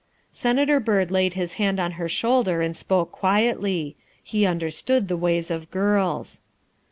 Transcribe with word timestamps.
Senator 0.31 0.79
Byrd 0.79 1.11
laid 1.11 1.35
his 1.35 1.53
hand 1.61 1.79
on 1.79 1.91
her 1.91 2.09
shoulder 2.09 2.59
and 2.63 2.75
spoke 2.75 3.11
quietly. 3.11 3.95
He 4.23 4.47
understood 4.47 5.07
the 5.09 5.15
ways 5.15 5.51
of 5.51 5.69
girls. 5.69 6.41